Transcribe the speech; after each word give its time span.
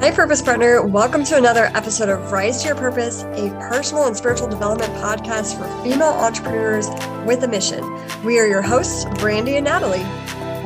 Hi, 0.00 0.12
Purpose 0.12 0.40
Partner. 0.40 0.86
Welcome 0.86 1.24
to 1.24 1.36
another 1.36 1.72
episode 1.74 2.08
of 2.08 2.30
Rise 2.30 2.62
to 2.62 2.68
Your 2.68 2.76
Purpose, 2.76 3.24
a 3.32 3.50
personal 3.58 4.06
and 4.06 4.16
spiritual 4.16 4.46
development 4.46 4.94
podcast 4.94 5.58
for 5.58 5.66
female 5.82 6.10
entrepreneurs 6.10 6.86
with 7.26 7.42
a 7.42 7.48
mission. 7.48 7.82
We 8.22 8.38
are 8.38 8.46
your 8.46 8.62
hosts, 8.62 9.06
Brandie 9.18 9.56
and 9.56 9.64
Natalie. 9.64 10.06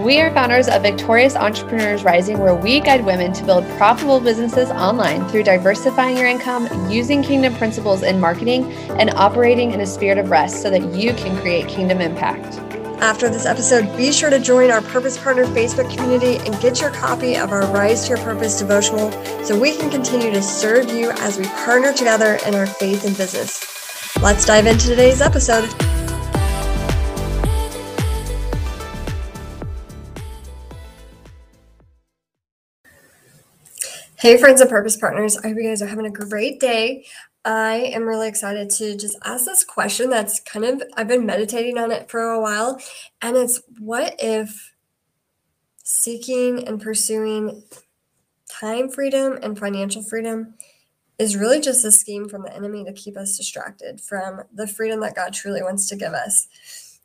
We 0.04 0.21
are 0.21 0.30
founders 0.34 0.68
of 0.68 0.82
Victorious 0.82 1.34
Entrepreneurs 1.34 2.04
Rising, 2.04 2.40
where 2.40 2.54
we 2.54 2.80
guide 2.80 3.07
women 3.07 3.32
to 3.32 3.45
build 3.45 3.66
profitable 3.79 4.21
businesses 4.21 4.68
online 4.68 5.26
through 5.29 5.44
diversifying 5.44 6.18
your 6.18 6.26
income, 6.26 6.68
using 6.90 7.22
kingdom 7.22 7.54
principles 7.54 8.03
in 8.03 8.21
marketing, 8.21 8.71
and 8.99 9.08
operating 9.11 9.72
in 9.72 9.80
a 9.80 9.86
spirit 9.86 10.18
of 10.18 10.30
rest 10.30 10.61
so 10.61 10.68
that 10.68 10.94
you 10.94 11.14
can 11.14 11.35
create 11.39 11.68
kingdom 11.68 12.03
impact. 12.03 12.71
After 13.03 13.29
this 13.29 13.46
episode, 13.46 13.96
be 13.96 14.12
sure 14.12 14.30
to 14.30 14.39
join 14.39 14.71
our 14.71 14.80
Purpose 14.80 15.18
Partner 15.18 15.45
Facebook 15.46 15.93
community 15.93 16.37
and 16.46 16.61
get 16.61 16.80
your 16.80 16.91
copy 16.91 17.36
of 17.36 17.50
our 17.50 17.67
Rise 17.72 18.04
to 18.04 18.11
Your 18.11 18.18
Purpose 18.18 18.61
devotional 18.61 19.11
so 19.45 19.59
we 19.59 19.76
can 19.76 19.90
continue 19.90 20.31
to 20.31 20.40
serve 20.40 20.89
you 20.89 21.11
as 21.11 21.36
we 21.36 21.45
partner 21.46 21.93
together 21.93 22.39
in 22.46 22.54
our 22.54 22.64
faith 22.64 23.04
and 23.04 23.17
business. 23.17 24.17
Let's 24.23 24.45
dive 24.45 24.67
into 24.67 24.86
today's 24.86 25.21
episode. 25.21 25.68
Hey, 34.17 34.37
friends 34.37 34.61
and 34.61 34.70
purpose 34.70 34.97
partners. 34.97 35.37
I 35.39 35.48
hope 35.48 35.56
you 35.56 35.64
guys 35.64 35.83
are 35.83 35.89
having 35.89 36.06
a 36.06 36.11
great 36.11 36.61
day. 36.61 37.05
I 37.45 37.91
am 37.92 38.05
really 38.05 38.28
excited 38.28 38.70
to 38.70 38.97
just 38.97 39.19
ask 39.25 39.47
this 39.47 39.64
question 39.64 40.11
that's 40.11 40.39
kind 40.41 40.64
of, 40.64 40.83
I've 40.97 41.09
been 41.09 41.27
meditating 41.27 41.77
on 41.77 41.91
it 41.91 42.09
for 42.09 42.20
a 42.20 42.41
while. 42.41 42.81
And 43.20 43.37
it's 43.37 43.61
what 43.81 44.15
if 44.20 44.73
seeking 45.83 46.67
and 46.69 46.81
pursuing 46.81 47.65
time 48.48 48.89
freedom 48.89 49.39
and 49.43 49.59
financial 49.59 50.03
freedom 50.03 50.55
is 51.19 51.37
really 51.37 51.61
just 51.61 51.84
a 51.84 51.91
scheme 51.91 52.29
from 52.29 52.43
the 52.43 52.55
enemy 52.55 52.84
to 52.84 52.93
keep 52.93 53.17
us 53.17 53.37
distracted 53.37 54.01
from 54.01 54.43
the 54.55 54.67
freedom 54.67 55.01
that 55.01 55.17
God 55.17 55.33
truly 55.33 55.62
wants 55.62 55.89
to 55.89 55.97
give 55.97 56.12
us? 56.12 56.47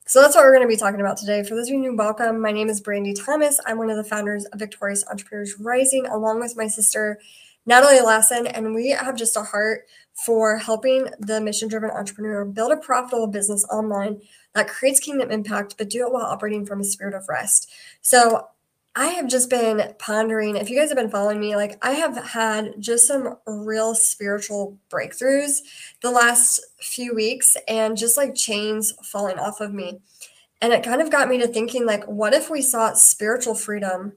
So 0.05 0.21
that's 0.21 0.35
what 0.35 0.45
we're 0.45 0.55
going 0.55 0.67
to 0.67 0.73
be 0.73 0.77
talking 0.77 1.01
about 1.01 1.17
today. 1.17 1.43
For 1.43 1.55
those 1.55 1.67
of 1.67 1.73
you 1.73 1.79
new, 1.79 1.95
welcome. 1.95 2.39
My 2.39 2.51
name 2.51 2.69
is 2.69 2.79
Brandie 2.79 3.13
Thomas. 3.13 3.59
I'm 3.65 3.77
one 3.77 3.89
of 3.89 3.97
the 3.97 4.03
founders 4.03 4.45
of 4.45 4.59
Victorious 4.59 5.03
Entrepreneurs 5.09 5.55
Rising, 5.59 6.05
along 6.05 6.39
with 6.39 6.55
my 6.55 6.67
sister, 6.67 7.19
Natalie 7.65 7.99
Lassen, 7.99 8.47
and 8.47 8.73
we 8.73 8.91
have 8.91 9.17
just 9.17 9.35
a 9.35 9.41
heart 9.41 9.81
for 10.25 10.57
helping 10.57 11.07
the 11.19 11.39
mission 11.39 11.67
driven 11.67 11.91
entrepreneur 11.91 12.43
build 12.43 12.71
a 12.71 12.77
profitable 12.77 13.27
business 13.27 13.65
online 13.71 14.19
that 14.53 14.67
creates 14.67 14.99
kingdom 14.99 15.29
impact, 15.29 15.75
but 15.77 15.89
do 15.89 16.05
it 16.05 16.11
while 16.11 16.25
operating 16.25 16.65
from 16.65 16.81
a 16.81 16.83
spirit 16.83 17.13
of 17.13 17.29
rest. 17.29 17.71
So, 18.01 18.47
I 18.97 19.09
have 19.09 19.27
just 19.27 19.51
been 19.51 19.93
pondering. 19.99 20.55
If 20.55 20.71
you 20.71 20.79
guys 20.79 20.89
have 20.89 20.97
been 20.97 21.11
following 21.11 21.39
me, 21.39 21.55
like 21.55 21.77
I 21.85 21.91
have 21.91 22.17
had 22.17 22.73
just 22.79 23.05
some 23.05 23.37
real 23.45 23.93
spiritual 23.93 24.79
breakthroughs 24.89 25.59
the 26.01 26.09
last 26.09 26.59
few 26.79 27.13
weeks 27.13 27.55
and 27.67 27.95
just 27.95 28.17
like 28.17 28.33
chains 28.33 28.93
falling 29.03 29.37
off 29.37 29.61
of 29.61 29.71
me. 29.71 29.99
And 30.63 30.73
it 30.73 30.81
kind 30.81 30.99
of 30.99 31.11
got 31.11 31.29
me 31.29 31.37
to 31.37 31.47
thinking, 31.47 31.85
like, 31.85 32.05
what 32.05 32.33
if 32.33 32.49
we 32.49 32.63
sought 32.63 32.97
spiritual 32.97 33.53
freedom 33.53 34.13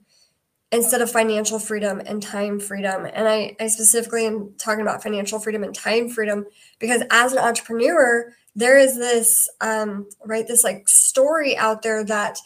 instead 0.73 1.03
of 1.03 1.11
financial 1.11 1.59
freedom 1.59 2.01
and 2.07 2.23
time 2.23 2.61
freedom. 2.61 3.07
And 3.13 3.29
I, 3.29 3.57
I 3.59 3.67
specifically 3.67 4.27
am 4.27 4.55
talking 4.57 4.83
about 4.83 5.03
financial 5.03 5.41
freedom 5.41 5.65
and 5.65 5.75
time 5.75 6.09
freedom 6.09 6.47
because 6.79 7.03
as 7.11 7.33
an 7.33 7.39
entrepreneur, 7.39 8.33
there 8.55 8.79
is 8.79 8.97
this, 8.97 9.49
um, 9.61 10.09
right, 10.25 10.47
this 10.47 10.63
like 10.63 10.89
story 10.89 11.57
out 11.57 11.83
there 11.83 12.05
that 12.05 12.39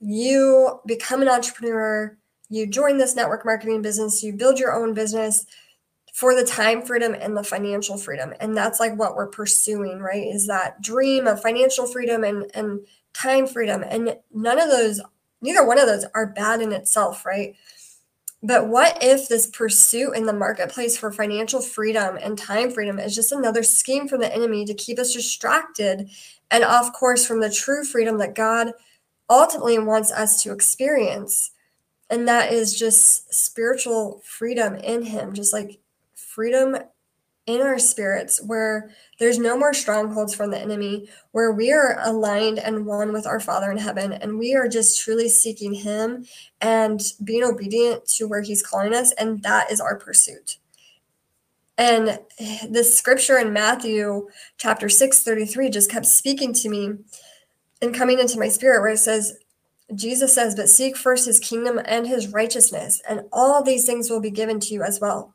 you 0.00 0.80
become 0.86 1.22
an 1.22 1.28
entrepreneur, 1.28 2.16
you 2.48 2.66
join 2.66 2.98
this 2.98 3.16
network 3.16 3.44
marketing 3.44 3.82
business, 3.82 4.22
you 4.22 4.32
build 4.32 4.58
your 4.58 4.74
own 4.74 4.94
business 4.94 5.46
for 6.12 6.36
the 6.36 6.44
time 6.44 6.80
freedom 6.80 7.12
and 7.18 7.36
the 7.36 7.42
financial 7.42 7.98
freedom. 7.98 8.32
And 8.38 8.56
that's 8.56 8.78
like 8.78 8.96
what 8.96 9.16
we're 9.16 9.26
pursuing, 9.26 9.98
right? 9.98 10.28
Is 10.28 10.46
that 10.46 10.80
dream 10.80 11.26
of 11.26 11.42
financial 11.42 11.88
freedom 11.88 12.22
and, 12.22 12.48
and 12.54 12.86
time 13.14 13.48
freedom. 13.48 13.82
And 13.88 14.16
none 14.32 14.60
of 14.60 14.70
those 14.70 15.00
neither 15.44 15.64
one 15.64 15.78
of 15.78 15.86
those 15.86 16.06
are 16.14 16.26
bad 16.26 16.60
in 16.60 16.72
itself, 16.72 17.24
right? 17.24 17.54
But 18.42 18.68
what 18.68 18.98
if 19.02 19.28
this 19.28 19.46
pursuit 19.46 20.16
in 20.16 20.26
the 20.26 20.32
marketplace 20.32 20.96
for 20.96 21.12
financial 21.12 21.60
freedom 21.60 22.18
and 22.20 22.36
time 22.36 22.70
freedom 22.70 22.98
is 22.98 23.14
just 23.14 23.32
another 23.32 23.62
scheme 23.62 24.08
from 24.08 24.20
the 24.20 24.34
enemy 24.34 24.64
to 24.64 24.74
keep 24.74 24.98
us 24.98 25.12
distracted 25.12 26.10
and 26.50 26.64
off 26.64 26.92
course 26.92 27.26
from 27.26 27.40
the 27.40 27.50
true 27.50 27.84
freedom 27.84 28.18
that 28.18 28.34
God 28.34 28.72
ultimately 29.30 29.78
wants 29.78 30.10
us 30.12 30.42
to 30.42 30.52
experience? 30.52 31.52
And 32.10 32.26
that 32.28 32.52
is 32.52 32.78
just 32.78 33.32
spiritual 33.32 34.22
freedom 34.24 34.74
in 34.76 35.02
Him, 35.02 35.32
just 35.32 35.52
like 35.52 35.78
freedom 36.14 36.76
in 37.46 37.60
our 37.60 37.78
spirits 37.78 38.42
where 38.42 38.90
there's 39.18 39.38
no 39.38 39.56
more 39.56 39.74
strongholds 39.74 40.34
from 40.34 40.50
the 40.50 40.58
enemy, 40.58 41.08
where 41.32 41.52
we 41.52 41.72
are 41.72 41.98
aligned 42.00 42.58
and 42.58 42.86
one 42.86 43.12
with 43.12 43.26
our 43.26 43.40
Father 43.40 43.70
in 43.70 43.76
heaven, 43.76 44.12
and 44.12 44.38
we 44.38 44.54
are 44.54 44.68
just 44.68 45.00
truly 45.00 45.28
seeking 45.28 45.74
Him 45.74 46.24
and 46.60 47.00
being 47.22 47.44
obedient 47.44 48.06
to 48.16 48.26
where 48.26 48.42
He's 48.42 48.62
calling 48.62 48.94
us, 48.94 49.12
and 49.12 49.42
that 49.42 49.70
is 49.70 49.80
our 49.80 49.98
pursuit. 49.98 50.56
And 51.76 52.20
the 52.70 52.84
scripture 52.84 53.36
in 53.36 53.52
Matthew 53.52 54.28
chapter 54.56 54.88
6, 54.88 55.22
33 55.22 55.70
just 55.70 55.90
kept 55.90 56.06
speaking 56.06 56.52
to 56.54 56.68
me 56.68 56.92
and 57.82 57.94
coming 57.94 58.20
into 58.20 58.38
my 58.38 58.48
spirit, 58.48 58.80
where 58.80 58.92
it 58.92 58.98
says, 58.98 59.36
Jesus 59.94 60.32
says, 60.32 60.54
But 60.54 60.70
seek 60.70 60.96
first 60.96 61.26
his 61.26 61.40
kingdom 61.40 61.78
and 61.84 62.06
his 62.06 62.28
righteousness, 62.28 63.02
and 63.06 63.22
all 63.32 63.62
these 63.62 63.84
things 63.84 64.08
will 64.08 64.20
be 64.20 64.30
given 64.30 64.60
to 64.60 64.72
you 64.72 64.82
as 64.82 64.98
well. 64.98 65.34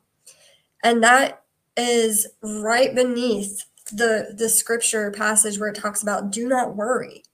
And 0.82 1.04
that 1.04 1.42
is 1.80 2.26
right 2.42 2.94
beneath 2.94 3.64
the 3.92 4.34
the 4.36 4.48
scripture 4.48 5.10
passage 5.10 5.58
where 5.58 5.68
it 5.68 5.76
talks 5.76 6.02
about 6.02 6.30
do 6.30 6.46
not 6.48 6.76
worry. 6.76 7.24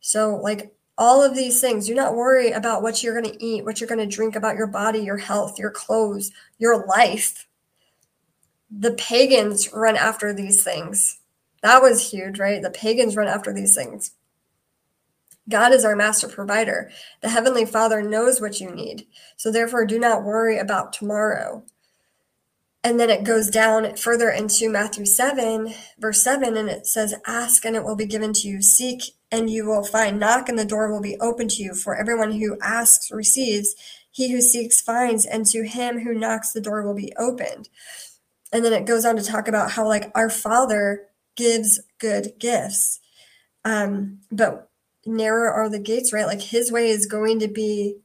So 0.00 0.36
like 0.36 0.74
all 0.98 1.22
of 1.22 1.34
these 1.34 1.60
things, 1.60 1.86
do 1.86 1.94
not 1.94 2.14
worry 2.14 2.50
about 2.50 2.82
what 2.82 3.02
you're 3.02 3.18
going 3.18 3.32
to 3.32 3.44
eat, 3.44 3.64
what 3.64 3.80
you're 3.80 3.88
going 3.88 3.98
to 3.98 4.16
drink, 4.16 4.36
about 4.36 4.56
your 4.56 4.66
body, 4.66 5.00
your 5.00 5.16
health, 5.16 5.58
your 5.58 5.70
clothes, 5.70 6.30
your 6.58 6.86
life. 6.86 7.46
The 8.70 8.92
pagans 8.92 9.72
run 9.72 9.96
after 9.96 10.32
these 10.32 10.62
things. 10.62 11.20
That 11.62 11.82
was 11.82 12.10
huge, 12.10 12.38
right? 12.38 12.62
The 12.62 12.70
pagans 12.70 13.16
run 13.16 13.28
after 13.28 13.52
these 13.52 13.74
things. 13.74 14.12
God 15.48 15.72
is 15.72 15.84
our 15.84 15.96
master 15.96 16.28
provider. 16.28 16.90
The 17.20 17.28
Heavenly 17.28 17.64
Father 17.64 18.02
knows 18.02 18.40
what 18.40 18.60
you 18.60 18.70
need. 18.70 19.06
So, 19.36 19.50
therefore, 19.50 19.84
do 19.84 19.98
not 19.98 20.22
worry 20.22 20.58
about 20.58 20.92
tomorrow. 20.92 21.64
And 22.84 22.98
then 22.98 23.10
it 23.10 23.22
goes 23.22 23.48
down 23.48 23.94
further 23.96 24.28
into 24.28 24.68
Matthew 24.68 25.06
7, 25.06 25.72
verse 26.00 26.20
7, 26.20 26.56
and 26.56 26.68
it 26.68 26.86
says, 26.86 27.14
Ask 27.26 27.64
and 27.64 27.76
it 27.76 27.84
will 27.84 27.94
be 27.94 28.06
given 28.06 28.32
to 28.32 28.48
you. 28.48 28.60
Seek 28.60 29.02
and 29.30 29.48
you 29.48 29.66
will 29.66 29.84
find. 29.84 30.18
Knock 30.18 30.48
and 30.48 30.58
the 30.58 30.64
door 30.64 30.92
will 30.92 31.00
be 31.00 31.16
open 31.20 31.46
to 31.48 31.62
you. 31.62 31.74
For 31.74 31.94
everyone 31.96 32.32
who 32.32 32.58
asks 32.60 33.10
receives. 33.12 33.76
He 34.10 34.32
who 34.32 34.40
seeks 34.40 34.80
finds. 34.80 35.24
And 35.24 35.46
to 35.46 35.62
him 35.62 36.00
who 36.00 36.12
knocks, 36.12 36.52
the 36.52 36.60
door 36.60 36.82
will 36.82 36.94
be 36.94 37.12
opened. 37.16 37.68
And 38.52 38.64
then 38.64 38.72
it 38.72 38.84
goes 38.84 39.04
on 39.04 39.16
to 39.16 39.22
talk 39.22 39.46
about 39.46 39.70
how, 39.70 39.86
like, 39.86 40.10
our 40.14 40.28
Father 40.28 41.04
gives 41.36 41.80
good 41.98 42.32
gifts. 42.38 42.98
Um, 43.64 44.18
but 44.32 44.68
narrow 45.06 45.52
are 45.52 45.70
the 45.70 45.78
gates, 45.78 46.12
right? 46.12 46.26
Like, 46.26 46.42
his 46.42 46.72
way 46.72 46.88
is 46.88 47.06
going 47.06 47.38
to 47.40 47.48
be 47.48 47.98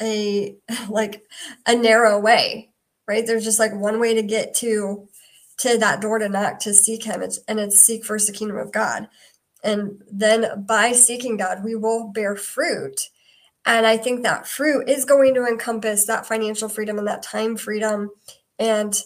a 0.00 0.56
like 0.88 1.22
a 1.66 1.74
narrow 1.74 2.18
way 2.18 2.71
right? 3.06 3.26
There's 3.26 3.44
just 3.44 3.58
like 3.58 3.74
one 3.74 4.00
way 4.00 4.14
to 4.14 4.22
get 4.22 4.54
to 4.56 5.08
to 5.58 5.78
that 5.78 6.00
door 6.00 6.18
to 6.18 6.28
knock 6.28 6.58
to 6.60 6.74
seek 6.74 7.04
him. 7.04 7.22
It's, 7.22 7.38
and 7.46 7.60
it's 7.60 7.78
seek 7.80 8.04
first 8.04 8.26
the 8.26 8.32
kingdom 8.32 8.56
of 8.56 8.72
god. 8.72 9.08
And 9.62 10.02
then 10.10 10.64
by 10.66 10.92
seeking 10.92 11.36
god 11.36 11.64
we 11.64 11.74
will 11.74 12.08
bear 12.08 12.36
fruit. 12.36 13.08
And 13.64 13.86
i 13.86 13.96
think 13.96 14.22
that 14.22 14.46
fruit 14.46 14.88
is 14.88 15.04
going 15.04 15.34
to 15.34 15.46
encompass 15.46 16.06
that 16.06 16.26
financial 16.26 16.68
freedom 16.68 16.98
and 16.98 17.06
that 17.06 17.22
time 17.22 17.56
freedom 17.56 18.10
and 18.58 19.00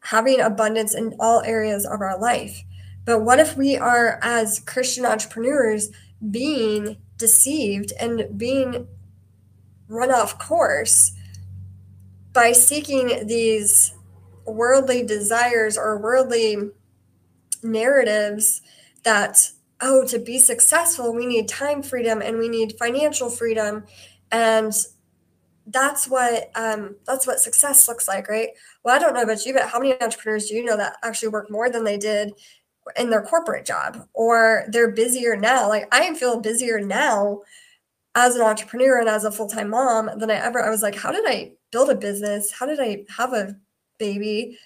having 0.00 0.40
abundance 0.40 0.94
in 0.94 1.14
all 1.20 1.40
areas 1.42 1.86
of 1.86 2.00
our 2.00 2.18
life. 2.18 2.62
But 3.04 3.20
what 3.20 3.38
if 3.38 3.56
we 3.56 3.76
are 3.76 4.18
as 4.22 4.60
christian 4.60 5.06
entrepreneurs 5.06 5.90
being 6.30 6.96
deceived 7.16 7.92
and 8.00 8.38
being 8.38 8.86
run 9.88 10.10
off 10.10 10.38
course 10.38 11.12
by 12.34 12.52
seeking 12.52 13.26
these 13.26 13.94
worldly 14.44 15.02
desires 15.02 15.78
or 15.78 15.98
worldly 15.98 16.56
narratives 17.62 18.60
that 19.04 19.50
oh 19.80 20.06
to 20.06 20.18
be 20.18 20.38
successful 20.38 21.14
we 21.14 21.24
need 21.24 21.48
time 21.48 21.82
freedom 21.82 22.20
and 22.20 22.36
we 22.36 22.48
need 22.48 22.74
financial 22.78 23.30
freedom. 23.30 23.84
And 24.30 24.74
that's 25.68 26.06
what 26.08 26.50
um, 26.56 26.96
that's 27.06 27.26
what 27.26 27.40
success 27.40 27.88
looks 27.88 28.06
like 28.06 28.28
right? 28.28 28.50
Well 28.84 28.94
i 28.94 28.98
don't 28.98 29.14
know 29.14 29.22
about 29.22 29.46
you 29.46 29.54
but 29.54 29.68
how 29.68 29.78
many 29.78 29.98
entrepreneurs 30.02 30.48
do 30.48 30.54
you 30.54 30.64
know 30.64 30.76
that 30.76 30.96
actually 31.02 31.28
work 31.28 31.50
more 31.50 31.70
than 31.70 31.84
they 31.84 31.96
did 31.96 32.32
in 32.98 33.08
their 33.08 33.22
corporate 33.22 33.64
job 33.64 34.06
or 34.12 34.64
they're 34.68 34.90
busier 34.90 35.36
now? 35.36 35.68
Like 35.68 35.88
i 35.94 36.12
feel 36.14 36.40
busier 36.40 36.80
now 36.80 37.40
as 38.14 38.36
an 38.36 38.42
entrepreneur 38.42 39.00
and 39.00 39.08
as 39.08 39.24
a 39.24 39.32
full-time 39.32 39.70
mom 39.70 40.10
than 40.18 40.30
I 40.30 40.34
ever 40.34 40.62
I 40.62 40.70
was 40.70 40.82
like, 40.82 40.94
how 40.94 41.10
did 41.10 41.24
I 41.26 41.52
build 41.72 41.90
a 41.90 41.94
business? 41.94 42.52
How 42.52 42.66
did 42.66 42.80
I 42.80 43.04
have 43.16 43.32
a 43.32 43.56
baby, 43.98 44.58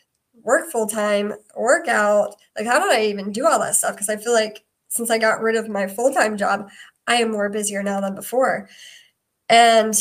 work 0.42 0.70
full-time, 0.70 1.34
work 1.56 1.88
out? 1.88 2.36
Like 2.56 2.66
how 2.66 2.78
did 2.78 2.92
I 2.92 3.06
even 3.06 3.32
do 3.32 3.46
all 3.46 3.58
that 3.60 3.74
stuff? 3.74 3.94
Because 3.94 4.08
I 4.08 4.16
feel 4.16 4.34
like 4.34 4.64
since 4.88 5.10
I 5.10 5.18
got 5.18 5.40
rid 5.40 5.56
of 5.56 5.68
my 5.68 5.86
full-time 5.86 6.36
job, 6.36 6.68
I 7.06 7.16
am 7.16 7.30
more 7.30 7.48
busier 7.48 7.82
now 7.82 8.00
than 8.00 8.14
before. 8.14 8.68
And 9.48 9.94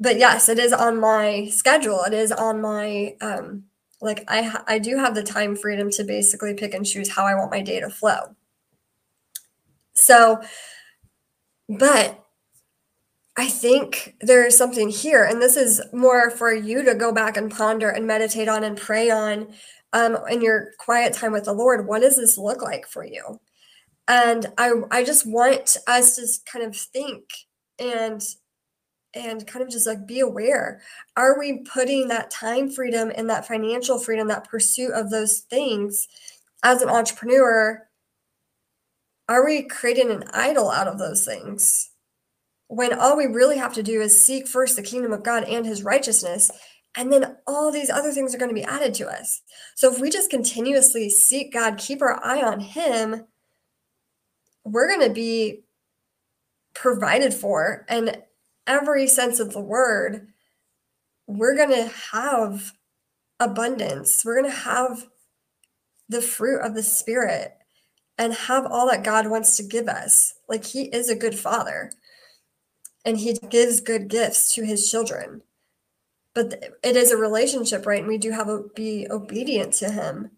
but 0.00 0.18
yes, 0.18 0.48
it 0.48 0.58
is 0.58 0.72
on 0.72 1.00
my 1.00 1.48
schedule. 1.48 2.02
It 2.04 2.12
is 2.12 2.30
on 2.30 2.60
my 2.60 3.16
um 3.20 3.64
like 4.00 4.24
I 4.28 4.60
I 4.66 4.78
do 4.78 4.96
have 4.96 5.14
the 5.14 5.22
time 5.24 5.56
freedom 5.56 5.90
to 5.92 6.04
basically 6.04 6.54
pick 6.54 6.74
and 6.74 6.86
choose 6.86 7.08
how 7.08 7.26
I 7.26 7.34
want 7.34 7.50
my 7.50 7.62
day 7.62 7.80
to 7.80 7.90
flow. 7.90 8.36
So 9.94 10.40
but 11.68 12.24
I 13.38 13.46
think 13.46 14.16
there 14.20 14.44
is 14.44 14.56
something 14.56 14.88
here, 14.88 15.22
and 15.22 15.40
this 15.40 15.56
is 15.56 15.80
more 15.92 16.28
for 16.28 16.52
you 16.52 16.82
to 16.82 16.96
go 16.96 17.12
back 17.12 17.36
and 17.36 17.48
ponder 17.48 17.88
and 17.88 18.04
meditate 18.04 18.48
on 18.48 18.64
and 18.64 18.76
pray 18.76 19.10
on 19.10 19.54
um, 19.92 20.18
in 20.28 20.42
your 20.42 20.72
quiet 20.80 21.14
time 21.14 21.30
with 21.30 21.44
the 21.44 21.52
Lord. 21.52 21.86
What 21.86 22.02
does 22.02 22.16
this 22.16 22.36
look 22.36 22.62
like 22.62 22.88
for 22.88 23.06
you? 23.06 23.40
And 24.08 24.46
I, 24.58 24.72
I 24.90 25.04
just 25.04 25.24
want 25.24 25.76
us 25.86 26.16
to 26.16 26.26
kind 26.50 26.64
of 26.64 26.76
think 26.76 27.22
and 27.78 28.20
and 29.14 29.46
kind 29.46 29.64
of 29.64 29.70
just 29.70 29.86
like 29.86 30.04
be 30.04 30.18
aware. 30.18 30.82
Are 31.16 31.38
we 31.38 31.60
putting 31.60 32.08
that 32.08 32.32
time 32.32 32.68
freedom 32.68 33.12
and 33.14 33.30
that 33.30 33.46
financial 33.46 34.00
freedom, 34.00 34.26
that 34.28 34.48
pursuit 34.50 34.92
of 34.92 35.10
those 35.10 35.40
things 35.48 36.08
as 36.64 36.82
an 36.82 36.88
entrepreneur? 36.88 37.88
Are 39.28 39.44
we 39.44 39.62
creating 39.62 40.10
an 40.10 40.24
idol 40.32 40.70
out 40.70 40.88
of 40.88 40.98
those 40.98 41.24
things? 41.24 41.90
When 42.68 42.98
all 42.98 43.16
we 43.16 43.26
really 43.26 43.56
have 43.56 43.74
to 43.74 43.82
do 43.82 44.00
is 44.00 44.24
seek 44.24 44.46
first 44.46 44.76
the 44.76 44.82
kingdom 44.82 45.12
of 45.12 45.24
God 45.24 45.44
and 45.44 45.66
his 45.66 45.82
righteousness, 45.82 46.50
and 46.94 47.12
then 47.12 47.36
all 47.46 47.72
these 47.72 47.90
other 47.90 48.12
things 48.12 48.34
are 48.34 48.38
going 48.38 48.50
to 48.50 48.54
be 48.54 48.64
added 48.64 48.94
to 48.94 49.08
us. 49.08 49.42
So 49.74 49.92
if 49.92 50.00
we 50.00 50.10
just 50.10 50.30
continuously 50.30 51.08
seek 51.08 51.52
God, 51.52 51.78
keep 51.78 52.02
our 52.02 52.22
eye 52.22 52.42
on 52.42 52.60
him, 52.60 53.26
we're 54.64 54.88
going 54.88 55.08
to 55.08 55.14
be 55.14 55.62
provided 56.74 57.32
for 57.32 57.86
in 57.88 58.16
every 58.66 59.06
sense 59.06 59.40
of 59.40 59.52
the 59.52 59.60
word. 59.60 60.28
We're 61.26 61.56
going 61.56 61.70
to 61.70 61.90
have 62.12 62.72
abundance. 63.40 64.24
We're 64.24 64.40
going 64.40 64.50
to 64.50 64.58
have 64.58 65.06
the 66.08 66.20
fruit 66.20 66.60
of 66.60 66.74
the 66.74 66.82
spirit 66.82 67.54
and 68.18 68.32
have 68.34 68.66
all 68.66 68.88
that 68.90 69.04
God 69.04 69.28
wants 69.28 69.56
to 69.56 69.62
give 69.62 69.88
us. 69.88 70.34
Like 70.48 70.64
he 70.64 70.84
is 70.84 71.08
a 71.08 71.16
good 71.16 71.38
father 71.38 71.92
and 73.04 73.18
he 73.18 73.34
gives 73.50 73.80
good 73.80 74.08
gifts 74.08 74.54
to 74.54 74.64
his 74.64 74.90
children. 74.90 75.42
But 76.34 76.62
it 76.82 76.96
is 76.96 77.10
a 77.10 77.16
relationship 77.16 77.86
right? 77.86 78.00
And 78.00 78.08
we 78.08 78.18
do 78.18 78.30
have 78.30 78.46
to 78.46 78.70
be 78.74 79.06
obedient 79.10 79.72
to 79.74 79.90
him. 79.90 80.30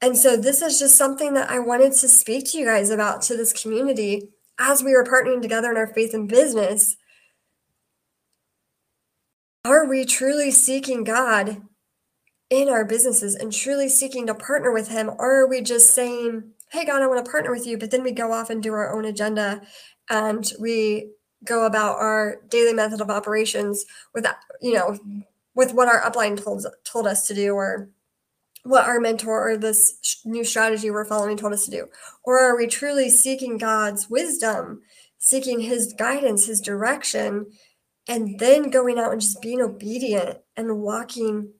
And 0.00 0.16
so 0.16 0.36
this 0.36 0.62
is 0.62 0.78
just 0.78 0.96
something 0.96 1.34
that 1.34 1.50
i 1.50 1.58
wanted 1.58 1.92
to 1.92 2.08
speak 2.08 2.50
to 2.50 2.58
you 2.58 2.66
guys 2.66 2.90
about 2.90 3.20
to 3.22 3.36
this 3.36 3.52
community 3.52 4.28
as 4.56 4.82
we 4.82 4.94
are 4.94 5.04
partnering 5.04 5.42
together 5.42 5.70
in 5.70 5.76
our 5.76 5.92
faith 5.92 6.14
and 6.14 6.28
business. 6.28 6.96
Are 9.64 9.86
we 9.86 10.04
truly 10.04 10.50
seeking 10.50 11.04
god 11.04 11.62
in 12.48 12.68
our 12.68 12.84
businesses 12.84 13.34
and 13.34 13.52
truly 13.52 13.88
seeking 13.88 14.26
to 14.28 14.34
partner 14.34 14.72
with 14.72 14.88
him? 14.88 15.10
Or 15.18 15.42
are 15.42 15.48
we 15.48 15.60
just 15.60 15.94
saying 15.94 16.52
hey 16.70 16.84
god 16.84 17.02
i 17.02 17.06
want 17.06 17.24
to 17.24 17.30
partner 17.30 17.50
with 17.50 17.66
you 17.66 17.78
but 17.78 17.90
then 17.90 18.02
we 18.02 18.12
go 18.12 18.32
off 18.32 18.50
and 18.50 18.62
do 18.62 18.72
our 18.72 18.94
own 18.94 19.04
agenda 19.04 19.62
and 20.10 20.52
we 20.60 21.10
go 21.44 21.66
about 21.66 21.96
our 21.98 22.40
daily 22.48 22.72
method 22.72 23.00
of 23.00 23.10
operations 23.10 23.84
with 24.14 24.26
you 24.60 24.74
know 24.74 24.98
with 25.54 25.72
what 25.72 25.88
our 25.88 26.00
upline 26.00 26.42
told 26.42 26.66
told 26.84 27.06
us 27.06 27.26
to 27.26 27.34
do 27.34 27.52
or 27.52 27.88
what 28.64 28.84
our 28.84 29.00
mentor 29.00 29.50
or 29.50 29.56
this 29.56 30.20
new 30.24 30.44
strategy 30.44 30.90
we're 30.90 31.04
following 31.04 31.36
told 31.36 31.52
us 31.52 31.64
to 31.64 31.70
do. 31.70 31.86
Or 32.24 32.38
are 32.38 32.56
we 32.56 32.66
truly 32.66 33.08
seeking 33.08 33.56
god's 33.56 34.10
wisdom 34.10 34.82
seeking 35.18 35.60
his 35.60 35.92
guidance 35.94 36.46
his 36.46 36.60
direction 36.60 37.46
and 38.06 38.38
then 38.38 38.70
going 38.70 38.98
out 38.98 39.12
and 39.12 39.20
just 39.20 39.42
being 39.42 39.60
obedient 39.60 40.38
and 40.56 40.80
walking 40.80 41.52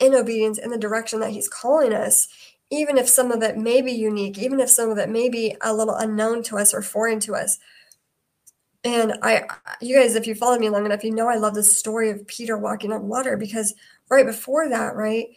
in 0.00 0.14
obedience 0.14 0.58
in 0.58 0.70
the 0.70 0.78
direction 0.78 1.20
that 1.20 1.30
he's 1.30 1.48
calling 1.48 1.92
us 1.92 2.28
even 2.70 2.98
if 2.98 3.08
some 3.08 3.30
of 3.30 3.42
it 3.42 3.56
may 3.56 3.80
be 3.80 3.92
unique 3.92 4.38
even 4.38 4.58
if 4.58 4.68
some 4.68 4.90
of 4.90 4.98
it 4.98 5.08
may 5.08 5.28
be 5.28 5.56
a 5.62 5.72
little 5.72 5.94
unknown 5.94 6.42
to 6.42 6.58
us 6.58 6.74
or 6.74 6.82
foreign 6.82 7.20
to 7.20 7.34
us 7.34 7.58
and 8.84 9.14
I, 9.22 9.46
you 9.80 9.96
guys, 9.96 10.14
if 10.14 10.26
you 10.26 10.34
follow 10.34 10.58
me 10.58 10.68
long 10.68 10.84
enough, 10.84 11.02
you 11.02 11.10
know 11.10 11.28
I 11.28 11.36
love 11.36 11.54
the 11.54 11.62
story 11.62 12.10
of 12.10 12.26
Peter 12.26 12.58
walking 12.58 12.92
on 12.92 13.08
water 13.08 13.36
because 13.36 13.74
right 14.10 14.26
before 14.26 14.68
that, 14.68 14.94
right, 14.94 15.28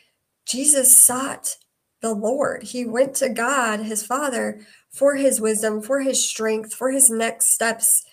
Jesus 0.46 0.96
sought 0.96 1.56
the 2.02 2.14
Lord. 2.14 2.64
He 2.64 2.86
went 2.86 3.16
to 3.16 3.30
God, 3.30 3.80
his 3.80 4.06
Father, 4.06 4.62
for 4.92 5.16
his 5.16 5.40
wisdom, 5.40 5.82
for 5.82 6.02
his 6.02 6.28
strength, 6.28 6.74
for 6.74 6.92
his 6.92 7.10
next 7.10 7.54
steps, 7.54 8.04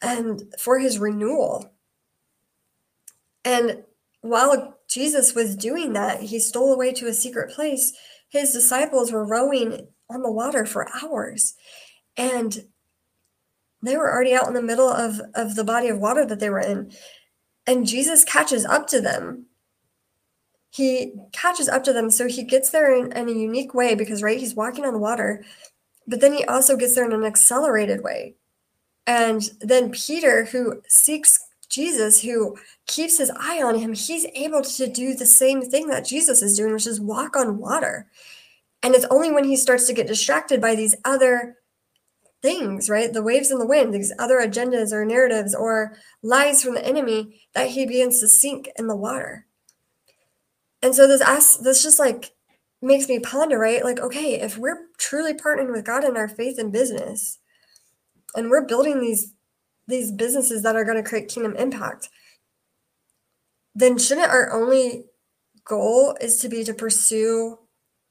and 0.00 0.42
for 0.58 0.78
his 0.78 1.00
renewal. 1.00 1.72
And 3.44 3.82
while 4.20 4.78
Jesus 4.88 5.34
was 5.34 5.56
doing 5.56 5.94
that, 5.94 6.22
he 6.22 6.38
stole 6.38 6.72
away 6.72 6.92
to 6.92 7.08
a 7.08 7.12
secret 7.12 7.52
place. 7.52 7.92
His 8.28 8.52
disciples 8.52 9.10
were 9.10 9.24
rowing 9.24 9.88
on 10.08 10.22
the 10.22 10.30
water 10.30 10.64
for 10.64 10.88
hours. 11.02 11.54
And 12.16 12.66
they 13.82 13.96
were 13.96 14.12
already 14.12 14.34
out 14.34 14.48
in 14.48 14.54
the 14.54 14.62
middle 14.62 14.88
of, 14.88 15.20
of 15.34 15.54
the 15.54 15.64
body 15.64 15.88
of 15.88 15.98
water 15.98 16.24
that 16.26 16.40
they 16.40 16.50
were 16.50 16.60
in. 16.60 16.92
And 17.66 17.86
Jesus 17.86 18.24
catches 18.24 18.64
up 18.64 18.86
to 18.88 19.00
them. 19.00 19.46
He 20.70 21.12
catches 21.32 21.68
up 21.68 21.84
to 21.84 21.92
them. 21.92 22.10
So 22.10 22.26
he 22.26 22.42
gets 22.42 22.70
there 22.70 22.94
in, 22.94 23.12
in 23.12 23.28
a 23.28 23.32
unique 23.32 23.74
way 23.74 23.94
because, 23.94 24.22
right, 24.22 24.38
he's 24.38 24.54
walking 24.54 24.84
on 24.84 25.00
water, 25.00 25.44
but 26.06 26.20
then 26.20 26.32
he 26.32 26.44
also 26.44 26.76
gets 26.76 26.94
there 26.94 27.04
in 27.04 27.12
an 27.12 27.24
accelerated 27.24 28.02
way. 28.02 28.34
And 29.06 29.42
then 29.60 29.90
Peter, 29.90 30.46
who 30.46 30.82
seeks 30.88 31.38
Jesus, 31.68 32.22
who 32.22 32.56
keeps 32.86 33.18
his 33.18 33.30
eye 33.38 33.62
on 33.62 33.78
him, 33.78 33.92
he's 33.92 34.26
able 34.34 34.62
to 34.62 34.86
do 34.86 35.14
the 35.14 35.26
same 35.26 35.62
thing 35.62 35.88
that 35.88 36.06
Jesus 36.06 36.42
is 36.42 36.56
doing, 36.56 36.72
which 36.72 36.86
is 36.86 37.00
walk 37.00 37.36
on 37.36 37.58
water. 37.58 38.06
And 38.82 38.94
it's 38.94 39.06
only 39.10 39.30
when 39.30 39.44
he 39.44 39.56
starts 39.56 39.86
to 39.86 39.92
get 39.92 40.06
distracted 40.06 40.60
by 40.60 40.74
these 40.74 40.94
other 41.04 41.57
things, 42.42 42.88
right? 42.88 43.12
The 43.12 43.22
waves 43.22 43.50
and 43.50 43.60
the 43.60 43.66
wind, 43.66 43.92
these 43.92 44.12
other 44.18 44.38
agendas 44.38 44.92
or 44.92 45.04
narratives 45.04 45.54
or 45.54 45.96
lies 46.22 46.62
from 46.62 46.74
the 46.74 46.86
enemy 46.86 47.40
that 47.54 47.70
he 47.70 47.86
begins 47.86 48.20
to 48.20 48.28
sink 48.28 48.68
in 48.78 48.86
the 48.86 48.96
water. 48.96 49.46
And 50.82 50.94
so 50.94 51.08
this 51.08 51.20
asks, 51.20 51.56
this 51.56 51.82
just 51.82 51.98
like 51.98 52.32
makes 52.80 53.08
me 53.08 53.18
ponder, 53.18 53.58
right? 53.58 53.84
Like, 53.84 53.98
okay, 53.98 54.40
if 54.40 54.56
we're 54.56 54.86
truly 54.98 55.34
partnering 55.34 55.72
with 55.72 55.84
God 55.84 56.04
in 56.04 56.16
our 56.16 56.28
faith 56.28 56.58
and 56.58 56.72
business, 56.72 57.38
and 58.34 58.50
we're 58.50 58.66
building 58.66 59.00
these 59.00 59.34
these 59.88 60.12
businesses 60.12 60.62
that 60.62 60.76
are 60.76 60.84
going 60.84 61.02
to 61.02 61.08
create 61.08 61.28
kingdom 61.28 61.56
impact, 61.56 62.10
then 63.74 63.96
shouldn't 63.96 64.30
our 64.30 64.52
only 64.52 65.06
goal 65.64 66.14
is 66.20 66.38
to 66.40 66.48
be 66.48 66.62
to 66.62 66.74
pursue 66.74 67.58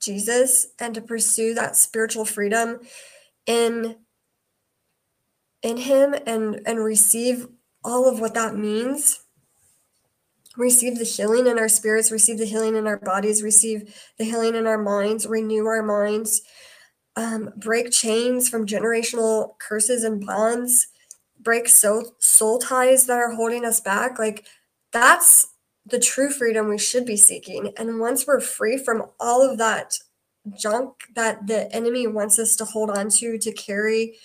Jesus 0.01 0.67
and 0.79 0.95
to 0.95 1.01
pursue 1.01 1.53
that 1.53 1.75
spiritual 1.75 2.25
freedom 2.25 2.79
in 3.45 3.95
in 5.63 5.77
him 5.77 6.15
and 6.25 6.61
and 6.65 6.83
receive 6.83 7.47
all 7.83 8.09
of 8.09 8.19
what 8.19 8.33
that 8.33 8.55
means. 8.55 9.21
Receive 10.55 10.97
the 10.97 11.05
healing 11.05 11.45
in 11.45 11.59
our 11.59 11.69
spirits 11.69 12.11
receive 12.11 12.39
the 12.39 12.45
healing 12.45 12.75
in 12.75 12.87
our 12.87 12.97
bodies 12.97 13.43
receive 13.43 13.95
the 14.17 14.23
healing 14.25 14.55
in 14.55 14.65
our 14.65 14.79
minds 14.79 15.27
renew 15.27 15.67
our 15.67 15.83
minds 15.83 16.41
um, 17.15 17.53
break 17.57 17.91
chains 17.91 18.49
from 18.49 18.65
generational 18.65 19.57
curses 19.59 20.03
and 20.03 20.25
bonds 20.25 20.87
break 21.39 21.67
soul, 21.67 22.15
soul 22.19 22.59
ties 22.59 23.05
that 23.05 23.17
are 23.17 23.31
holding 23.31 23.65
us 23.65 23.79
back. 23.79 24.19
Like 24.19 24.45
that's 24.91 25.47
the 25.85 25.99
true 25.99 26.29
freedom 26.29 26.67
we 26.67 26.77
should 26.77 27.05
be 27.05 27.17
seeking. 27.17 27.71
And 27.77 27.99
once 27.99 28.27
we're 28.27 28.41
free 28.41 28.77
from 28.77 29.05
all 29.19 29.49
of 29.49 29.57
that 29.57 29.97
junk 30.57 30.93
that 31.15 31.47
the 31.47 31.73
enemy 31.73 32.07
wants 32.07 32.39
us 32.39 32.55
to 32.57 32.65
hold 32.65 32.89
on 32.89 33.09
to 33.09 33.37
to 33.37 33.51
carry 33.53 34.17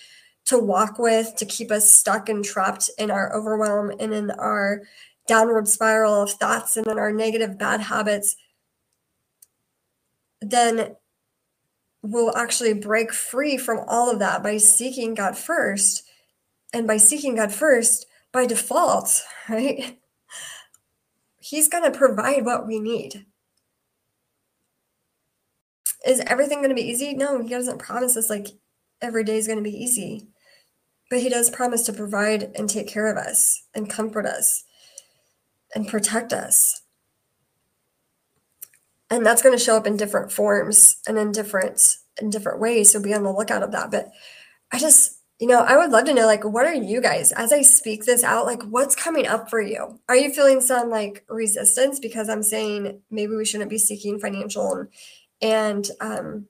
to 0.45 0.57
walk 0.57 0.99
with 0.99 1.35
to 1.37 1.45
keep 1.45 1.71
us 1.71 1.93
stuck 1.93 2.29
and 2.29 2.43
trapped 2.43 2.89
in 2.97 3.09
our 3.09 3.33
overwhelm 3.35 3.91
and 3.99 4.13
in 4.13 4.31
our 4.31 4.81
downward 5.27 5.67
spiral 5.67 6.23
of 6.23 6.31
thoughts 6.31 6.75
and 6.75 6.85
in 6.87 6.99
our 6.99 7.11
negative 7.11 7.57
bad 7.57 7.79
habits, 7.79 8.35
then 10.41 10.95
we'll 12.01 12.35
actually 12.35 12.73
break 12.73 13.13
free 13.13 13.57
from 13.57 13.79
all 13.87 14.11
of 14.11 14.19
that 14.19 14.43
by 14.43 14.57
seeking 14.57 15.13
God 15.13 15.37
first. 15.37 16.03
And 16.73 16.87
by 16.87 16.97
seeking 16.97 17.35
God 17.35 17.53
first, 17.53 18.07
by 18.31 18.45
default, 18.47 19.21
right? 19.49 19.99
He's 21.39 21.69
going 21.69 21.83
to 21.89 21.97
provide 21.97 22.45
what 22.45 22.65
we 22.65 22.79
need. 22.79 23.25
Is 26.05 26.19
everything 26.21 26.57
going 26.57 26.69
to 26.69 26.75
be 26.75 26.81
easy? 26.81 27.13
No, 27.13 27.41
he 27.41 27.49
doesn't 27.49 27.77
promise 27.77 28.17
us 28.17 28.29
like 28.29 28.47
every 29.01 29.23
day 29.23 29.37
is 29.37 29.47
going 29.47 29.59
to 29.59 29.63
be 29.63 29.71
easy 29.77 30.32
but 31.13 31.21
He 31.21 31.29
does 31.29 31.51
promise 31.51 31.83
to 31.83 31.93
provide 31.93 32.51
and 32.55 32.67
take 32.67 32.87
care 32.87 33.05
of 33.05 33.17
us 33.17 33.67
and 33.75 33.87
comfort 33.87 34.25
us 34.25 34.63
and 35.75 35.87
protect 35.87 36.33
us. 36.33 36.81
And 39.11 39.23
that's 39.23 39.43
going 39.43 39.55
to 39.55 39.63
show 39.63 39.77
up 39.77 39.85
in 39.85 39.95
different 39.95 40.31
forms 40.31 40.97
and 41.07 41.19
in 41.19 41.31
different 41.31 41.97
in 42.19 42.31
different 42.31 42.59
ways. 42.59 42.91
So 42.91 42.99
be 42.99 43.13
on 43.13 43.21
the 43.21 43.31
lookout 43.31 43.61
of 43.61 43.71
that. 43.73 43.91
But 43.91 44.09
I 44.71 44.79
just, 44.79 45.19
you 45.39 45.45
know, 45.45 45.59
I 45.59 45.77
would 45.77 45.91
love 45.91 46.05
to 46.05 46.15
know 46.15 46.25
like 46.25 46.43
what 46.43 46.65
are 46.65 46.73
you 46.73 46.99
guys 46.99 47.31
as 47.31 47.53
I 47.53 47.61
speak 47.61 48.05
this 48.05 48.23
out, 48.23 48.47
like 48.47 48.63
what's 48.63 48.95
coming 48.95 49.27
up 49.27 49.51
for 49.51 49.61
you? 49.61 49.99
Are 50.09 50.17
you 50.17 50.33
feeling 50.33 50.61
some 50.61 50.89
like 50.89 51.25
resistance 51.29 51.99
because 51.99 52.27
I'm 52.27 52.41
saying 52.41 53.01
maybe 53.11 53.35
we 53.35 53.45
shouldn't 53.45 53.69
be 53.69 53.77
seeking 53.77 54.17
financial 54.19 54.73
and, 54.73 54.87
and 55.43 55.91
um 56.01 56.47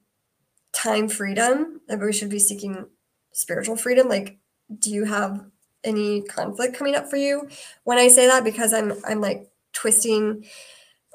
time 0.72 1.10
freedom, 1.10 1.82
that 1.89 2.00
we 2.00 2.13
should 2.13 2.29
be 2.29 2.39
seeking 2.39 2.86
spiritual 3.34 3.75
freedom? 3.75 4.08
Like, 4.08 4.38
do 4.80 4.92
you 4.92 5.06
have 5.06 5.46
any 5.84 6.22
conflict 6.22 6.75
coming 6.75 6.96
up 6.96 7.10
for 7.10 7.18
you 7.18 7.48
when 7.84 7.98
I 7.98 8.08
say 8.08 8.27
that? 8.27 8.44
Because 8.44 8.74
I'm 8.74 8.94
I'm 9.06 9.22
like 9.22 9.50
twisting 9.74 10.46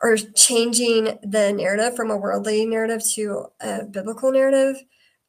or 0.02 0.16
changing 0.16 1.18
the 1.22 1.52
narrative 1.52 1.96
from 1.96 2.10
a 2.10 2.16
worldly 2.16 2.64
narrative 2.66 3.02
to 3.14 3.46
a 3.60 3.84
biblical 3.84 4.30
narrative. 4.30 4.82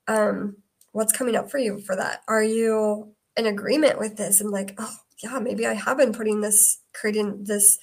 Um, 0.07 0.57
what's 0.91 1.13
coming 1.13 1.35
up 1.35 1.49
for 1.49 1.57
you 1.57 1.79
for 1.79 1.95
that? 1.95 2.21
Are 2.27 2.43
you 2.43 3.13
in 3.37 3.47
agreement 3.47 3.99
with 3.99 4.17
this 4.17 4.41
and 4.41 4.51
like, 4.51 4.75
oh 4.77 4.95
yeah, 5.23 5.39
maybe 5.39 5.65
I 5.65 5.73
have 5.73 5.97
been 5.97 6.13
putting 6.13 6.41
this, 6.41 6.79
creating 6.93 7.43
this, 7.45 7.77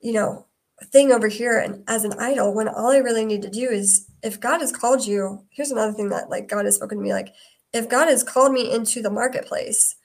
you 0.00 0.12
know, 0.12 0.46
thing 0.86 1.12
over 1.12 1.28
here 1.28 1.58
and 1.58 1.84
as 1.88 2.04
an 2.04 2.14
idol 2.18 2.54
when 2.54 2.66
all 2.66 2.90
I 2.90 2.98
really 2.98 3.26
need 3.26 3.42
to 3.42 3.50
do 3.50 3.68
is 3.68 4.06
if 4.22 4.40
God 4.40 4.60
has 4.62 4.72
called 4.72 5.06
you, 5.06 5.44
here's 5.50 5.70
another 5.70 5.92
thing 5.92 6.08
that 6.08 6.30
like 6.30 6.48
God 6.48 6.64
has 6.64 6.76
spoken 6.76 6.98
to 6.98 7.04
me 7.04 7.12
like 7.12 7.34
if 7.72 7.88
God 7.88 8.08
has 8.08 8.22
called 8.22 8.52
me 8.52 8.72
into 8.72 9.02
the 9.02 9.10
marketplace 9.10 9.96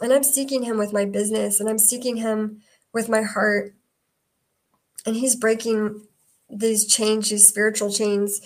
and 0.00 0.12
I'm 0.12 0.22
seeking 0.22 0.62
him 0.62 0.78
with 0.78 0.92
my 0.92 1.04
business 1.04 1.60
and 1.60 1.68
I'm 1.68 1.78
seeking 1.78 2.16
him 2.16 2.62
with 2.92 3.08
my 3.08 3.22
heart 3.22 3.74
and 5.06 5.16
he's 5.16 5.36
breaking 5.36 6.06
these 6.48 6.86
chains, 6.86 7.30
these 7.30 7.46
spiritual 7.46 7.92
chains 7.92 8.40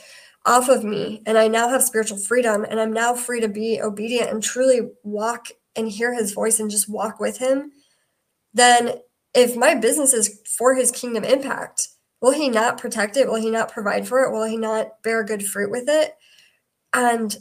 off 0.47 0.68
of 0.68 0.85
me 0.85 1.23
and 1.26 1.38
I 1.38 1.49
now 1.49 1.68
have 1.68 1.83
spiritual 1.83 2.18
freedom 2.18 2.64
and 2.68 2.80
I'm 2.80 2.92
now 2.92 3.14
free 3.14 3.40
to 3.40 3.49
be 3.49 3.80
obedient 3.80 4.30
and 4.30 4.42
truly 4.42 4.90
walk 5.02 5.49
and 5.76 5.88
hear 5.88 6.14
his 6.14 6.33
voice 6.33 6.61
and 6.61 6.71
just 6.71 6.88
walk 6.88 7.18
with 7.18 7.38
him, 7.38 7.73
then 8.52 8.94
if 9.35 9.56
my 9.56 9.75
business 9.75 10.12
is 10.12 10.40
for 10.56 10.75
his 10.75 10.90
kingdom 10.90 11.25
impact, 11.25 11.88
will 12.21 12.30
he 12.30 12.49
not 12.49 12.78
protect 12.78 13.16
it? 13.16 13.26
Will 13.26 13.40
he 13.40 13.50
not 13.50 13.73
provide 13.73 14.06
for 14.06 14.23
it? 14.23 14.33
Will 14.33 14.44
he 14.44 14.56
not 14.56 15.02
bear 15.02 15.25
good 15.25 15.44
fruit 15.44 15.71
with 15.71 15.88
it? 15.88 16.14
And 16.92 17.37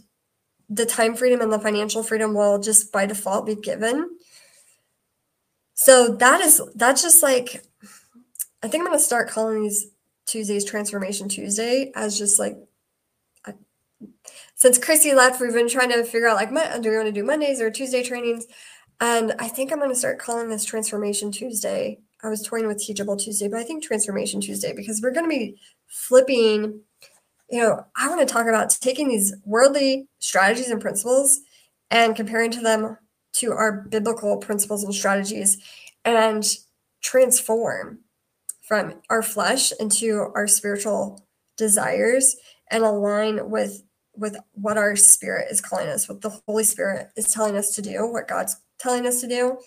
the 0.73 0.85
time 0.85 1.15
freedom 1.15 1.41
and 1.41 1.51
the 1.51 1.59
financial 1.59 2.03
freedom 2.03 2.33
will 2.33 2.59
just 2.59 2.91
by 2.91 3.05
default 3.05 3.45
be 3.45 3.55
given. 3.55 4.09
So 5.73 6.15
that 6.15 6.41
is 6.41 6.61
that's 6.75 7.01
just 7.01 7.23
like 7.23 7.63
I 8.61 8.67
think 8.67 8.81
I'm 8.81 8.93
to 8.93 8.99
start 8.99 9.29
calling 9.29 9.63
these 9.63 9.87
Tuesdays 10.25 10.65
Transformation 10.65 11.27
Tuesday 11.27 11.91
as 11.95 12.17
just 12.17 12.39
like 12.39 12.57
since 14.55 14.77
Chrissy 14.77 15.13
left, 15.13 15.41
we've 15.41 15.53
been 15.53 15.67
trying 15.67 15.91
to 15.91 16.05
figure 16.05 16.29
out 16.29 16.37
like, 16.37 16.49
do 16.81 16.89
we 16.89 16.95
want 16.95 17.07
to 17.07 17.11
do 17.11 17.23
Mondays 17.23 17.59
or 17.59 17.69
Tuesday 17.69 18.01
trainings? 18.01 18.45
And 19.01 19.33
I 19.39 19.49
think 19.49 19.71
I'm 19.71 19.79
to 19.89 19.95
start 19.95 20.19
calling 20.19 20.47
this 20.47 20.63
Transformation 20.63 21.31
Tuesday. 21.33 21.99
I 22.23 22.29
was 22.29 22.41
toying 22.41 22.67
with 22.67 22.81
Teachable 22.81 23.17
Tuesday, 23.17 23.49
but 23.49 23.59
I 23.59 23.63
think 23.63 23.83
Transformation 23.83 24.39
Tuesday 24.39 24.73
because 24.73 25.01
we're 25.01 25.11
to 25.25 25.29
be 25.29 25.59
flipping. 25.87 26.79
You 27.53 27.59
know, 27.59 27.85
I 27.95 28.09
want 28.09 28.27
to 28.27 28.33
talk 28.33 28.47
about 28.47 28.75
taking 28.81 29.07
these 29.07 29.31
worldly 29.45 30.07
strategies 30.17 30.71
and 30.71 30.81
principles 30.81 31.39
and 31.91 32.15
comparing 32.15 32.49
to 32.49 32.61
them 32.61 32.97
to 33.33 33.51
our 33.51 33.83
biblical 33.91 34.37
principles 34.37 34.83
and 34.83 34.91
strategies 34.91 35.59
and 36.03 36.43
transform 37.03 37.99
from 38.67 38.95
our 39.11 39.21
flesh 39.21 39.71
into 39.79 40.31
our 40.33 40.47
spiritual 40.47 41.27
desires 41.55 42.35
and 42.71 42.83
align 42.83 43.51
with 43.51 43.83
with 44.15 44.35
what 44.53 44.79
our 44.79 44.95
spirit 44.95 45.45
is 45.51 45.61
calling 45.61 45.89
us, 45.89 46.09
what 46.09 46.21
the 46.21 46.41
Holy 46.47 46.63
Spirit 46.63 47.09
is 47.15 47.31
telling 47.31 47.55
us 47.55 47.75
to 47.75 47.83
do, 47.83 48.11
what 48.11 48.27
God's 48.27 48.59
telling 48.79 49.05
us 49.05 49.21
to 49.21 49.27
do, 49.27 49.59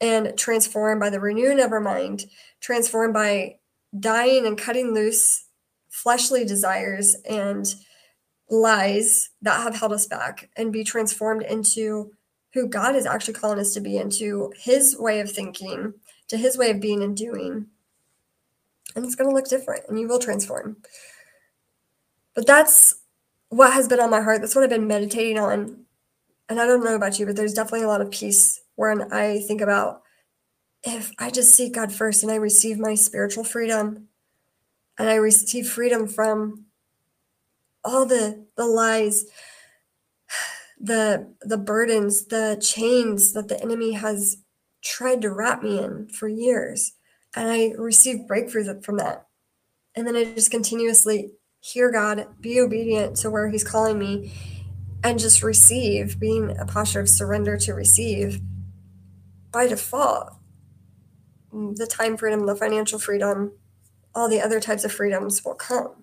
and 0.00 0.36
transformed 0.36 0.98
by 0.98 1.10
the 1.10 1.20
renewing 1.20 1.60
of 1.60 1.70
our 1.70 1.80
mind, 1.80 2.26
transformed 2.60 3.14
by 3.14 3.58
dying 3.96 4.44
and 4.44 4.58
cutting 4.58 4.92
loose 4.92 5.45
fleshly 6.02 6.44
desires 6.44 7.16
and 7.28 7.74
lies 8.50 9.30
that 9.42 9.62
have 9.62 9.74
held 9.74 9.92
us 9.92 10.06
back, 10.06 10.50
and 10.56 10.72
be 10.72 10.84
transformed 10.84 11.42
into 11.42 12.12
who 12.52 12.68
God 12.68 12.94
is 12.94 13.06
actually 13.06 13.34
calling 13.34 13.58
us 13.58 13.72
to 13.74 13.80
be, 13.80 13.96
into 13.96 14.52
His 14.56 14.96
way 14.98 15.20
of 15.20 15.30
thinking, 15.30 15.94
to 16.28 16.36
His 16.36 16.58
way 16.58 16.70
of 16.70 16.80
being 16.80 17.02
and 17.02 17.16
doing. 17.16 17.66
And 18.94 19.04
it's 19.04 19.14
going 19.14 19.28
to 19.28 19.34
look 19.34 19.48
different, 19.48 19.84
and 19.88 19.98
you 19.98 20.06
will 20.06 20.18
transform. 20.18 20.76
But 22.34 22.46
that's 22.46 22.96
what 23.48 23.72
has 23.72 23.88
been 23.88 24.00
on 24.00 24.10
my 24.10 24.20
heart. 24.20 24.42
That's 24.42 24.54
what 24.54 24.64
I've 24.64 24.70
been 24.70 24.86
meditating 24.86 25.38
on. 25.38 25.86
And 26.48 26.60
I 26.60 26.66
don't 26.66 26.84
know 26.84 26.94
about 26.94 27.18
you, 27.18 27.26
but 27.26 27.36
there's 27.36 27.54
definitely 27.54 27.82
a 27.82 27.88
lot 27.88 28.02
of 28.02 28.10
peace 28.10 28.60
when 28.74 29.12
I 29.12 29.40
think 29.40 29.60
about 29.62 30.02
if 30.84 31.10
I 31.18 31.30
just 31.30 31.54
seek 31.54 31.74
God 31.74 31.90
first 31.90 32.22
and 32.22 32.30
I 32.30 32.36
receive 32.36 32.78
my 32.78 32.94
spiritual 32.94 33.44
freedom 33.44 34.08
and 34.98 35.08
I 35.08 35.14
receive 35.16 35.68
freedom 35.68 36.06
from 36.06 36.66
all 37.84 38.06
the 38.06 38.46
the 38.56 38.66
lies 38.66 39.26
the 40.80 41.34
the 41.40 41.58
burdens 41.58 42.26
the 42.26 42.58
chains 42.60 43.32
that 43.32 43.48
the 43.48 43.60
enemy 43.62 43.92
has 43.92 44.38
tried 44.82 45.22
to 45.22 45.30
wrap 45.30 45.62
me 45.62 45.78
in 45.78 46.08
for 46.08 46.28
years 46.28 46.92
and 47.34 47.50
I 47.50 47.72
receive 47.76 48.26
breakthrough 48.26 48.80
from 48.80 48.98
that 48.98 49.26
and 49.94 50.06
then 50.06 50.14
I 50.14 50.24
just 50.24 50.50
continuously 50.50 51.32
hear 51.60 51.90
God, 51.90 52.26
be 52.40 52.60
obedient 52.60 53.16
to 53.18 53.30
where 53.30 53.48
He's 53.48 53.64
calling 53.64 53.98
me, 53.98 54.32
and 55.02 55.18
just 55.18 55.42
receive, 55.42 56.20
being 56.20 56.56
a 56.58 56.66
posture 56.66 57.00
of 57.00 57.08
surrender 57.08 57.56
to 57.58 57.72
receive 57.72 58.40
by 59.50 59.66
default. 59.66 60.34
Mm, 61.52 61.76
the 61.76 61.86
time 61.86 62.16
freedom, 62.16 62.46
the 62.46 62.54
financial 62.54 62.98
freedom, 62.98 63.52
all 64.16 64.28
the 64.28 64.40
other 64.40 64.58
types 64.58 64.82
of 64.82 64.90
freedoms 64.90 65.44
will 65.44 65.54
come. 65.54 66.02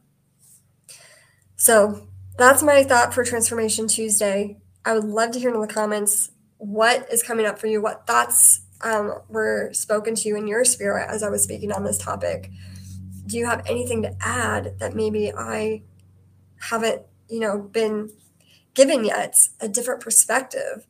So 1.57 2.07
that's 2.37 2.63
my 2.63 2.83
thought 2.83 3.13
for 3.13 3.25
Transformation 3.25 3.87
Tuesday. 3.87 4.57
I 4.85 4.93
would 4.93 5.03
love 5.03 5.31
to 5.31 5.39
hear 5.39 5.53
in 5.53 5.59
the 5.59 5.67
comments 5.67 6.31
what 6.57 7.11
is 7.11 7.21
coming 7.21 7.45
up 7.45 7.59
for 7.59 7.67
you, 7.67 7.81
what 7.81 8.07
thoughts 8.07 8.61
um, 8.81 9.19
were 9.27 9.69
spoken 9.73 10.15
to 10.15 10.29
you 10.29 10.37
in 10.37 10.47
your 10.47 10.63
spirit 10.63 11.09
as 11.09 11.23
I 11.23 11.29
was 11.29 11.43
speaking 11.43 11.73
on 11.73 11.83
this 11.83 11.97
topic 11.97 12.49
do 13.25 13.37
you 13.37 13.45
have 13.45 13.63
anything 13.67 14.01
to 14.03 14.15
add 14.21 14.79
that 14.79 14.95
maybe 14.95 15.31
I 15.35 15.83
haven't, 16.59 17.03
you 17.29 17.39
know, 17.39 17.59
been 17.59 18.09
given 18.73 19.05
yet? 19.05 19.37
A 19.61 19.67
different 19.67 20.01
perspective. 20.01 20.85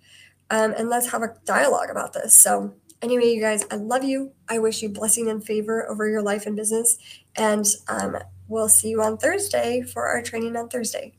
Um, 0.49 0.73
and 0.77 0.89
let's 0.89 1.11
have 1.11 1.21
a 1.21 1.35
dialogue 1.45 1.89
about 1.89 2.13
this. 2.13 2.35
So, 2.35 2.73
anyway, 3.03 3.33
you 3.33 3.41
guys, 3.41 3.65
I 3.69 3.75
love 3.75 4.03
you. 4.03 4.31
I 4.50 4.60
wish 4.60 4.81
you 4.81 4.89
blessing 4.89 5.29
and 5.29 5.43
favor 5.43 5.89
over 5.89 6.07
your 6.07 6.22
life 6.22 6.45
and 6.45 6.55
business. 6.55 6.98
And 7.36 7.65
um, 7.88 8.17
we'll 8.48 8.69
see 8.69 8.89
you 8.89 9.01
on 9.01 9.17
Thursday 9.17 9.81
for 9.81 10.07
our 10.07 10.22
training 10.22 10.55
on 10.55 10.69
Thursday. 10.69 11.13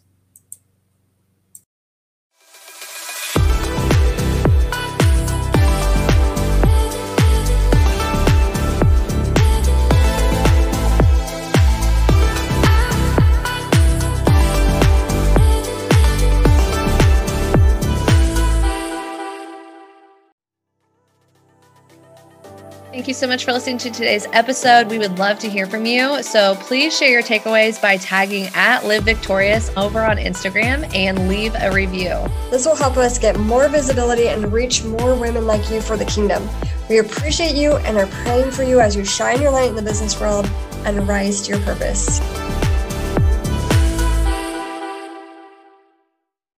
Thank 22.94 23.08
you 23.08 23.14
so 23.14 23.26
much 23.26 23.44
for 23.44 23.52
listening 23.52 23.78
to 23.78 23.90
today's 23.90 24.28
episode. 24.32 24.86
We 24.86 24.98
would 24.98 25.18
love 25.18 25.40
to 25.40 25.50
hear 25.50 25.66
from 25.66 25.84
you. 25.84 26.22
So 26.22 26.54
please 26.54 26.96
share 26.96 27.10
your 27.10 27.24
takeaways 27.24 27.82
by 27.82 27.96
tagging 27.96 28.46
at 28.54 28.84
Live 28.84 29.02
Victorious 29.02 29.68
over 29.76 30.04
on 30.04 30.16
Instagram 30.16 30.88
and 30.94 31.28
leave 31.28 31.56
a 31.58 31.72
review. 31.72 32.24
This 32.52 32.66
will 32.66 32.76
help 32.76 32.96
us 32.96 33.18
get 33.18 33.36
more 33.36 33.68
visibility 33.68 34.28
and 34.28 34.52
reach 34.52 34.84
more 34.84 35.16
women 35.16 35.44
like 35.44 35.68
you 35.72 35.80
for 35.80 35.96
the 35.96 36.04
kingdom. 36.04 36.48
We 36.88 36.98
appreciate 36.98 37.56
you 37.56 37.78
and 37.78 37.96
are 37.96 38.06
praying 38.06 38.52
for 38.52 38.62
you 38.62 38.78
as 38.78 38.94
you 38.94 39.04
shine 39.04 39.42
your 39.42 39.50
light 39.50 39.70
in 39.70 39.74
the 39.74 39.82
business 39.82 40.20
world 40.20 40.48
and 40.84 41.08
rise 41.08 41.42
to 41.42 41.50
your 41.50 41.60
purpose. 41.62 42.20